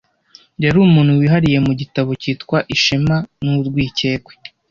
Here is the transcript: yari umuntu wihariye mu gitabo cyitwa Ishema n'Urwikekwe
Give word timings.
yari 0.63 0.77
umuntu 0.87 1.11
wihariye 1.19 1.57
mu 1.65 1.73
gitabo 1.81 2.09
cyitwa 2.21 2.57
Ishema 2.75 3.17
n'Urwikekwe 3.43 4.33